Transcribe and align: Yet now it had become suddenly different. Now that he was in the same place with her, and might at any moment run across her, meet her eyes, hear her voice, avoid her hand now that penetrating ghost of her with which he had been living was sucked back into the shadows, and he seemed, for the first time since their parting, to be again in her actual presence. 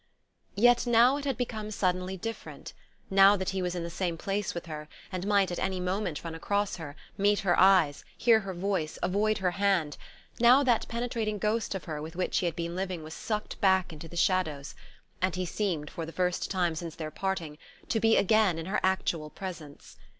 Yet 0.55 0.87
now 0.87 1.17
it 1.17 1.25
had 1.25 1.37
become 1.37 1.69
suddenly 1.69 2.17
different. 2.17 2.73
Now 3.11 3.35
that 3.35 3.51
he 3.51 3.61
was 3.61 3.75
in 3.75 3.83
the 3.83 3.89
same 3.91 4.17
place 4.17 4.55
with 4.55 4.65
her, 4.65 4.89
and 5.11 5.27
might 5.27 5.51
at 5.51 5.59
any 5.59 5.79
moment 5.79 6.23
run 6.23 6.33
across 6.33 6.77
her, 6.77 6.95
meet 7.19 7.41
her 7.41 7.55
eyes, 7.59 8.03
hear 8.17 8.39
her 8.39 8.55
voice, 8.55 8.97
avoid 9.03 9.37
her 9.37 9.51
hand 9.51 9.97
now 10.39 10.63
that 10.63 10.87
penetrating 10.87 11.37
ghost 11.37 11.75
of 11.75 11.83
her 11.83 12.01
with 12.01 12.15
which 12.15 12.39
he 12.39 12.47
had 12.47 12.55
been 12.55 12.75
living 12.75 13.03
was 13.03 13.13
sucked 13.13 13.61
back 13.61 13.93
into 13.93 14.07
the 14.07 14.17
shadows, 14.17 14.73
and 15.21 15.35
he 15.35 15.45
seemed, 15.45 15.91
for 15.91 16.07
the 16.07 16.11
first 16.11 16.49
time 16.49 16.73
since 16.73 16.95
their 16.95 17.11
parting, 17.11 17.59
to 17.89 17.99
be 17.99 18.17
again 18.17 18.57
in 18.57 18.65
her 18.65 18.79
actual 18.81 19.29
presence. 19.29 19.97